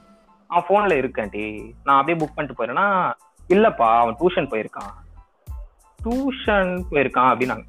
[0.46, 1.70] அவன் போன்ல இருக்கேன்டி.
[1.84, 3.12] நான் அப்படியே புக் பண்ணிட்டு போயிடுறேன்னா
[3.48, 4.92] இல்லப்பா அவன் டியூஷன் போயிருக்கான்.
[6.04, 7.64] டியூஷன் போயிருக்கான் அப்படின்னாங்க.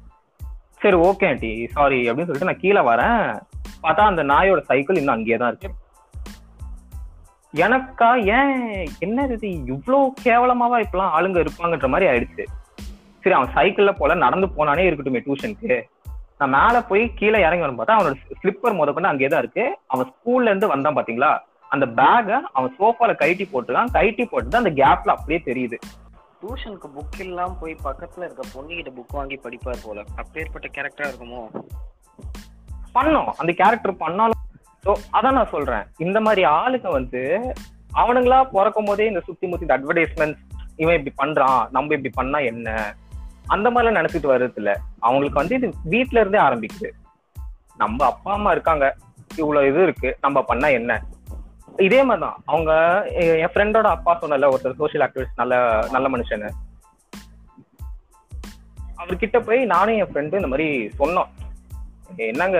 [0.78, 1.66] சரி ஓகே ஆண்டி.
[1.66, 3.40] சாரி அப்படின்னு சொல்லிட்டு நான் கீழே வரேன்.
[3.82, 5.84] பார்த்தா அந்த நாயோட சைக்கிள் இன்னும் அங்கேயே தான் இருக்கு.
[7.54, 8.38] எனக்கா?
[8.38, 8.86] ஏன்?
[8.98, 9.48] என்ன இது?
[9.48, 12.44] இவ்வளோ கேவலமாவா இப்பெல்லாம் ஆளுங்க இருப்பாங்கன்ற மாதிரி ஆயிடுச்சு.
[13.20, 15.82] சரி அவன் சைக்கிள்ல போல நடந்து போனானே இருக்கட்டுமே டியூஷனுக்கு
[16.40, 19.64] நான் மேல போய் கீழே இறங்கி வரும் பார்த்தா அவனோட ஸ்லிப்பர் முத கொண்டு அங்கேயே தான் இருக்கு.
[19.92, 21.30] அவன் ஸ்கூல்ல இருந்து வந்தான் பாத்தீங்களா
[21.74, 23.94] அந்த பேக்கை அவன் சோஃபால கைட்டி போட்டுருக்கான்.
[23.98, 25.76] கைட்டி போட்டு அந்த கேப்ல அப்படியே தெரியுது.
[26.40, 30.04] டியூஷனுக்கு புக் எல்லாம் போய் பக்கத்துல இருக்க பொண்ணுகிட்ட புக் வாங்கி படிப்பார் போல.
[30.22, 31.40] அப்பேற்பட்ட கேரக்டரா இருக்குமோ?
[32.96, 33.30] பண்ணோம்.
[33.40, 34.42] அந்த கேரக்டர் பண்ணாலும்
[34.84, 35.86] ஸோ அதான் நான் சொல்றேன்.
[35.98, 37.22] இந்த மாதிரி ஆளுங்க வந்து
[38.00, 40.36] அவனுங்களா பிறக்கும் போதே இந்த சுத்தி முத்தி இந்த அட்வர்டைஸ்மெண்ட்
[40.76, 42.68] இவன் இப்படி பண்றான் நம்ம இப்படி பண்ணா என்ன?
[43.46, 46.90] அந்த மாதிரிலாம் நினைச்சிட்டு வர்றது இல்ல அவங்களுக்கு வந்து இது வீட்டுல இருந்தே ஆரம்பிக்குது.
[47.76, 48.96] நம்ம அப்பா அம்மா இருக்காங்க.
[49.36, 50.16] இவ்வளவு இது இருக்கு.
[50.20, 51.04] நம்ம பண்ணா என்ன?
[51.76, 52.42] இதே மாதிரிதான்.
[52.44, 56.50] அவங்க என் ஃப்ரெண்டோட அப்பா சொன்னல ஒருத்தர் சோசியல் ஆக்டிவிஸ்ட் நல்ல நல்ல மனுஷனு
[58.96, 61.26] அவர்கிட்ட போய் நானும் என் ஃப்ரெண்டும் இந்த மாதிரி சொன்னோம்.
[62.16, 62.58] என்னங்க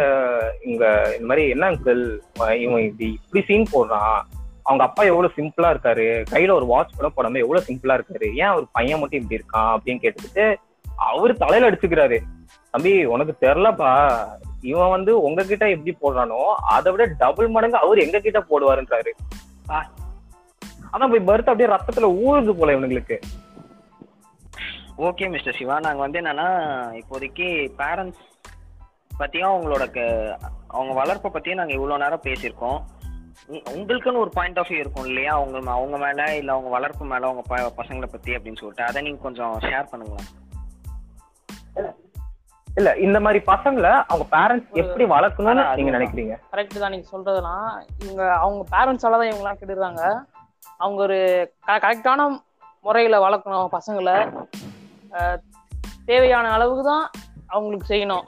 [0.65, 4.21] இங்க இந்த மாதிரி என்ன அங்கிள் இவன் இப்படி இப்படி சீன் போடுறான்.
[4.63, 6.25] அவங்க அப்பா எவ்வளவு சிம்பிளா இருக்காரு?
[6.31, 8.35] கையில ஒரு வாட்ச் கூட போடாம எவ்வளவு சிம்பிளா இருக்காரு?
[8.35, 9.77] ஏன் ஒரு பையன் மட்டும் இப்படி இருக்கான்?
[9.77, 10.55] அப்படின்னு கேட்டுக்கிட்டு
[10.97, 12.21] அவரு தலையில அடிச்சுக்கிறாரு.
[12.71, 14.25] தம்பி உனக்கு தெரிலப்பா.
[14.61, 19.09] இவன் வந்து உங்ககிட்ட எப்படி போடுறானோ அதை விட டபுள் மடங்கு அவர் எங்க கிட்ட போடுவாருன்றாரு
[20.93, 23.21] அதான் போய் பர்த் அப்படியே ரத்தத்துல ஊறுது போல இவனுங்களுக்கு.
[24.99, 25.81] Okay mister Shiva.
[25.81, 26.47] நாங்க வந்து என்னன்னா
[27.01, 28.25] இப்போதைக்கு பேரண்ட்ஸ்
[29.19, 32.83] பத்தியும் அவங்களோட க- அவங்க வளர்ப்பை பத்தியும் நாங்க இவ்வளவு நேரம் பேசியிருக்கோம்.
[33.49, 35.33] உங்களுக்குன்னு ஒரு பாயிண்ட் ஆஃப் வியூ இருக்கும் இல்லையா?
[35.33, 38.85] அவங்க அவங்க மேல இல்ல அவங்க வளர்ப்பு மேல அவங்க ப- பசங்களை பத்தி அப்படின்னு சொல்லிட்டு.
[38.85, 40.46] அதை நீங்க கொஞ்சம் ஷேர் பண்ணுங்களேன்.
[42.77, 45.99] இல்ல இந்த மாதிரி பசங்களை அவங்க பேரண்ட்ஸ் எப்படி வளர்க்கணும்னு நீங்க.
[45.99, 46.35] நினைக்கிறீங்க?
[46.53, 47.69] கரெக்ட் தான் நீங்க சொல்றதெல்லாம்
[48.05, 50.03] இவங்க அவங்க பேரண்ட்ஸால தான் இவங்கெல்லாம் கெடுறாங்க.
[50.77, 51.19] அவங்க ஒரு
[51.67, 52.39] கரெக்டான
[52.83, 54.17] முறையில வளர்க்கணும் பசங்களை.
[55.13, 55.39] அஹ்,
[56.05, 57.11] தேவையான அளவுக்கு தான்
[57.47, 58.27] அவங்களுக்கு செய்யணும்.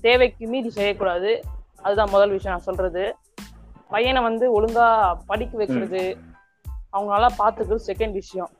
[0.00, 1.42] தேவைக்கு மீறி செய்யக்கூடாது.
[1.82, 3.16] அதுதான் முதல் விஷயம் நான் சொல்றது.
[3.88, 4.86] பையனை வந்து ஒழுங்கா
[5.26, 6.18] படிக்க வைக்கிறது.
[6.90, 8.50] அவங்க நல்லா பார்த்துக்கிறது செகண்ட் விஷயம்.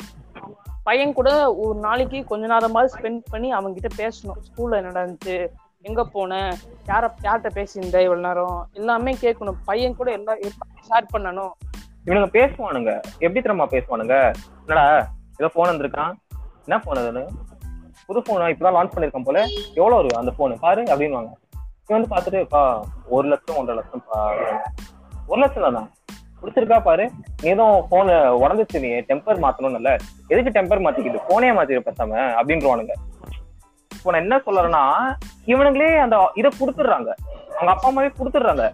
[0.88, 5.48] பையன் கூட ஒரு நாளைக்கு கொஞ்ச நேரமாவது ஸ்பெண்ட் பண்ணி அவங்க கிட்ட பேசணும் ஸ்கூல்ல நடந்துச்சு?
[5.80, 6.52] எங்க போனேன்
[6.86, 8.68] யார யார்கிட்ட பேசியிருந்த இவ்வளவு நேரம்?
[8.72, 9.54] எல்லாமே கேட்கணும்.
[9.64, 10.38] பையன் கூட எல்லாம்
[10.90, 11.50] ஷேர் பண்ணணும்.
[12.06, 13.00] இவனுங்க பேசுவானுங்க.
[13.18, 14.34] எப்படி தெரியுமா பேசுவானுங்க?
[14.66, 16.12] என்னடா ஏதோ போன் வந்திருக்கான்.
[16.64, 17.28] என்ன போன் அது?
[18.06, 19.46] புது போன் இப்பதான் லான்ச் பண்ணிருக்கேன் போல.
[19.74, 21.30] எவ்வளவு வரும் அந்த போன் பாரு அப்படின்வாங்க
[21.86, 24.32] இவன் வந்து பாத்துட்டு "பா, ஒரு லட்சம் ஒன்றரை லட்சம் பா
[25.26, 25.88] ஒரு லட்சம் தானா
[26.40, 27.04] பிடிச்சிருக்கா பாரு.
[27.52, 29.92] ஏதோ போன உடஞ்சிச்சு நீ டெம்பர் மாத்தணும்ல
[30.32, 32.94] எதுக்கு டெம்பர் மாத்திக்கிட்டு போனே மாத்திரு பேசாம அப்படின்றவானுங்க.
[33.96, 34.82] இப்போ நான் என்ன சொல்றேன்னா
[35.52, 37.10] இவனுங்களே அந்த இதை கொடுத்துடுறாங்க.
[37.56, 38.64] அவங்க அப்பா அம்மாவே கொடுத்துடுறாங்க.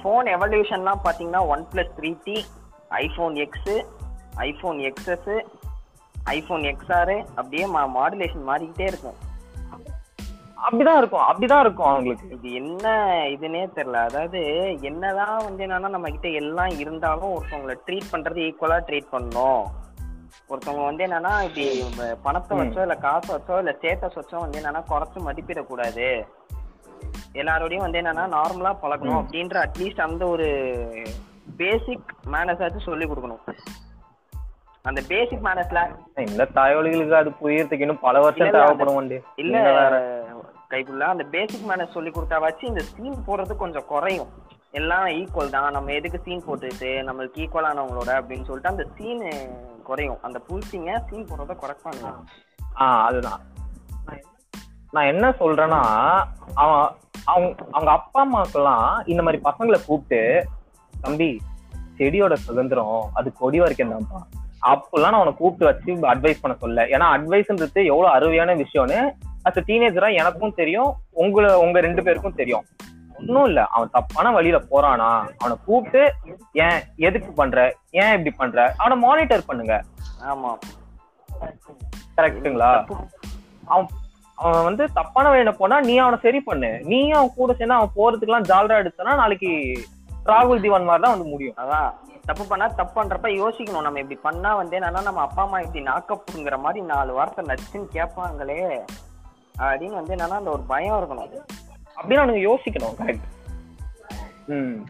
[0.00, 2.36] ஃபோன் எவல்யூஷன்லாம் பார்த்தீங்கன்னா OnePlus three T
[3.02, 3.76] iPhone X
[4.46, 5.30] iPhone XS
[6.36, 9.18] iPhone XR அப்படியே மா மாடுலேஷன் மாறிக்கிட்டே இருக்கும்.
[10.64, 12.26] அப்படிதான் இருக்கும் அப்படிதான் இருக்கும் அவங்களுக்கு.
[12.36, 12.86] இது என்ன
[13.34, 14.00] இதுனே தெரியல.
[14.08, 14.40] அதாவது
[14.90, 19.62] என்னதான் வந்து என்னன்னா நம்ம கிட்ட எல்லாம் இருந்தாலும் ஒருத்தவங்களை ட்ரீட் பண்றது ஈக்குவலா ட்ரீட் பண்ணணும்.
[20.50, 21.66] ஒருத்தவங்க வந்து என்னன்னா இப்படி
[22.22, 22.58] பணத்தை.
[22.58, 26.08] வச்சோ இல்ல காசு வச்சோ இல்ல ஸ்டேட்டஸ் வச்சோ வந்து என்னன்னா குறைச்சு மதிப்பிடக்கூடாது.
[27.40, 29.20] எல்லாரோடையும் வந்து என்னன்னா நார்மலா பழகணும்.
[29.20, 30.48] அப்படின்ற அட்லீஸ்ட் அந்த ஒரு
[31.62, 33.44] பேசிக் மேனஸ் ஆச்சும் சொல்லி கொடுக்கணும்.
[34.84, 35.80] அந்த பேசிக் மேனஸ்ல
[36.28, 39.18] இந்த தாய்வழிகளுக்கு அது புரியறதுக்கு இன்னும் பல வருஷம் தேவைப்படும் வண்டி.
[39.42, 39.56] இல்ல
[40.70, 44.30] கைக்குள்ள அந்த பேசிக் மேனஸ் சொல்லி கொடுத்தா வச்சு இந்த சீன் போடுறது கொஞ்சம் குறையும்.
[44.70, 45.72] எல்லாம் ஈக்குவல் தான்.
[45.72, 49.24] நம்ம எதுக்கு சீன் போட்டுட்டு நம்மளுக்கு ஈக்குவலானவங்களோட அப்படின்னு சொல்லிட்டு அந்த சீன்
[49.82, 50.18] குறையும்.
[50.22, 52.12] அந்த புல்சிங்க சீன் போடுறத குறைப்பாங்க
[52.80, 53.40] ஆ அதுதான்.
[54.90, 55.80] நான் என்ன சொல்றேன்னா
[56.54, 56.84] அவன்
[57.24, 60.20] அவங்க அவங்க அப்பா அம்மாக்கெல்லாம் இந்த மாதிரி பசங்களை கூப்பிட்டு
[61.00, 61.30] தம்பி
[61.98, 64.20] செடியோட சுதந்திரம் அது கொடி வரைக்கும் தான்ப்பா.
[64.70, 69.00] அப்பெல்லாம் நான் அவனை கூப்பிட்டு வச்சு அட்வைஸ் பண்ண சொல்ல ஏன்னா அட்வைஸ்ன்றது எவ்வளவு அருமையான விஷயம்னு
[69.44, 72.64] அஸ் டீனேஜரா எனக்கும் தெரியும் உங்களை உங்க ரெண்டு பேருக்கும் தெரியும்.
[73.18, 73.66] ஒன்றும் இல்ல.
[73.66, 76.14] அவன் தப்பான வழியில போறானா அவனை கூப்பிட்டு
[76.52, 77.74] ஏன் எதுக்கு பண்ற?
[77.90, 78.74] ஏன் இப்படி பண்ற?
[78.76, 79.82] அவனை மானிட்டர் பண்ணுங்க.
[80.28, 80.58] ஆமா.
[82.16, 82.70] கரெக்ட்டுங்களா?
[83.66, 83.88] அவன்
[84.38, 86.80] அவன் வந்து தப்பான வழியில போனா நீ அவனை சரி பண்ணு.
[86.84, 89.50] நீ அவன் கூட சேர்ந்து அவன் போறதுக்கெல்லாம் ஜாலரா எடுத்தனா நாளைக்கு
[90.26, 91.54] ராகுல் திவான் மாதிரி தான் வந்து முடியும்.
[91.56, 91.90] அதான்.
[92.26, 93.82] தப்பு பண்ணா தப்பு பண்றப்ப யோசிக்கணும்.
[93.82, 98.84] நம்ம இப்படி பண்ணா வந்து என்னன்னா நம்ம அப்பா அம்மா இப்படி நாக்கப்புங்கிற மாதிரி நாலு வார்த்தை நச்சுன்னு கேட்பாங்களே.
[99.60, 101.40] அப்படின்னு வந்து என்னன்னா அந்த ஒரு பயம் இருக்கணும்.
[102.02, 103.28] அப்படின்னு அவனுக்கு யோசிக்கணும் கரெக்ட்
[104.46, 104.86] ம்.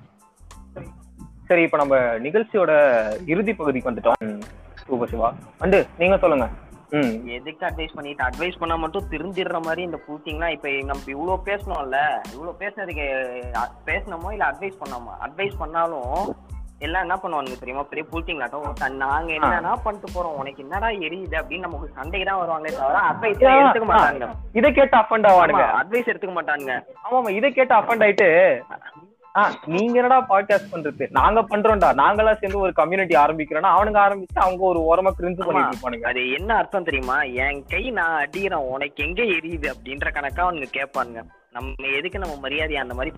[1.46, 2.72] சரி இப்ப நம்ம நிகழ்ச்சியோட
[3.28, 4.40] இறுதி பகுதிக்கு வந்துட்டோம்.
[4.87, 5.35] சூப்பர் சிவா.
[5.59, 6.48] வந்து நீங்க சொல்லுங்க.
[6.90, 7.26] ம்.
[7.26, 12.56] எதுக்கு அட்வைஸ் பண்ணிட்டு அட்வைஸ் பண்ணா மட்டும் திருந்திடுற மாதிரி இந்த பூட்டிங்லாம் இப்ப நம்ம இவ்வளவு பேசணும்ல இவ்வளவு
[12.59, 13.06] பேசுனதுக்கு
[13.87, 16.37] பேசணுமோ இல்ல அட்வைஸ் பண்ணாமோ அட்வைஸ் பண்ணாலும்
[16.87, 17.83] எல்லாம் என்ன பண்ணுவானுங்க தெரியுமா?
[17.90, 20.38] பெரிய பூட்டிங்களாட்டம் நாங்க என்னன்னா பண்ணிட்டு போறோம்.
[20.40, 24.29] உனக்கு என்னடா எரியுது அப்படின்னு நமக்கு சண்டைக்கு தான் வருவாங்களே தவிர அட்வைஸ் எடுத்துக்க மாட்டாங்க
[24.61, 25.66] இதை கேட்டு அஃபண்ட் ஆவானுங்க.
[25.83, 26.71] அட்வைஸ் எடுத்துக்க மாட்டாங்க
[27.07, 28.29] ஆமாமா இதை கேட்டு அஃபண்ட் ஆயிட்டு
[29.73, 31.05] நீங்க என்னடா பாட்காஸ்ட் பண்றது?
[31.19, 31.88] நாங்க பண்றோம்டா.
[32.01, 36.09] நாங்களா சேர்ந்து ஒரு கம்யூனிட்டி ஆரம்பிக்கிறோம்னா அவனுங்க ஆரம்பிச்சு அவங்க ஒரு ஓரமா கிரிஞ்சு பண்ணிட்டு இருப்பானுங்க.
[36.11, 37.19] அது என்ன அர்த்தம் தெரியுமா?
[37.45, 38.66] என் கை நான் அடிக்கிறேன்.
[38.75, 41.23] உனக்கு எங்க எரியுது அப்படின்ற கணக்கா அவனுங்க கேட்பானுங்க.
[41.55, 43.11] நம்ம எதுக்கு நம்ம மரியாதை அந்த மாதிரி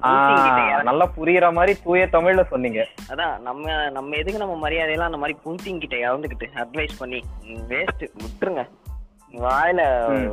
[0.88, 2.80] நல்லா புரியுற மாதிரி தூய தமிழ்ல சொன்னீங்க.
[3.10, 7.20] அதான் நம்ம நம்ம எதுக்கு நம்ம மரியாதையெல்லாம் அந்த மாதிரி பூட்டிங் கிட்ட இறந்துக்கிட்டு அட்வைஸ் பண்ணி
[7.72, 8.62] வேஸ்ட் விட்டுருங்க.
[9.44, 9.82] வாயில.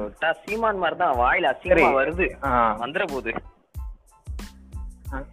[0.04, 1.90] விட்டா சீமான் மாதிரி தான் வாயில அசிங்கமா.
[2.00, 2.28] வருது.
[2.84, 3.34] வந்துட போகுது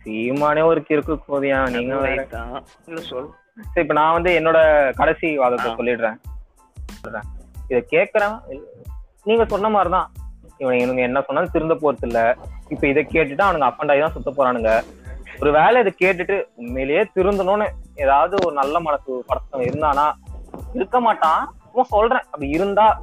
[0.03, 3.31] சீமானே ஒரு கிறுக்கு போதியா நீங்க சொல்.
[3.81, 4.59] இப்ப நான் வந்து என்னோட
[5.01, 5.73] கடைசி வாதத்தை.
[5.79, 6.19] சொல்லிடுறேன்.
[7.71, 8.37] இத கேக்குறேன்.
[9.25, 10.11] நீங்க சொன்ன மாதிரிதான்.
[10.59, 12.21] இவன் இவனுங்க என்ன சொன்னாலும் திருந்த போறது இல்ல
[12.69, 14.71] இப்ப இதை கேட்டுட்டு அவனுங்க அப்பண்டாய் தான் சுத்த போறானுங்க.
[15.41, 20.07] ஒரு வேலை இதை கேட்டுட்டு உண்மையிலேயே திருந்தணும்னு ஏதாவது ஒரு நல்ல மனசு படத்தம் இருந்தானா?
[20.73, 21.55] இருக்க மாட்டான்.
[21.89, 22.19] சொல்றேன்.
[22.19, 23.03] அப்படி இருந்தா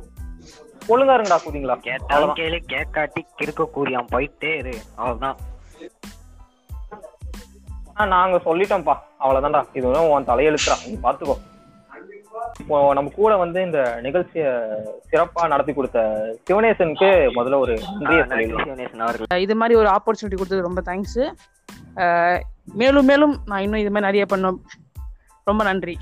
[0.87, 1.75] ஒழுங்கா இருங்கடா கூதிங்களா.
[1.79, 4.73] கேட்டாலும் கேளு கேட்காட்டி கிறுக்க கூறியான் போயிட்டே இரு.
[4.95, 5.37] அவ்வளவுதான்.
[7.93, 9.63] நாங்க சொல்லிட்டோம்ப்பா அவ்வளவுதான்டா.
[9.73, 11.35] இது உன் தலையெழுத்துறா நீ பாத்துக்கோ.
[12.59, 14.45] இப்போ நம்ம கூட வந்து இந்த நிகழ்ச்சிய
[15.11, 15.99] சிறப்பா நடத்தி கொடுத்த
[16.47, 17.75] சிவனேசனுக்கு முதல்ல ஒரு
[19.37, 21.19] இது மாதிரி ஒரு ஆப்பர்ச்சுனிட்டி கொடுத்தது ரொம்ப தேங்க்ஸ்
[22.73, 24.51] மேலும் மேலும் நான் இன்னும் இது மாதிரி நிறைய பண்ண
[25.47, 25.97] ரொம்ப நன்றி.